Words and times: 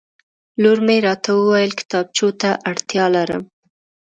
لور 0.61 0.77
مې 0.85 0.97
راته 1.05 1.29
وویل 1.37 1.71
کتابچو 1.79 2.27
ته 2.41 2.49
اړتیا 2.69 3.05
لرم 3.15 3.43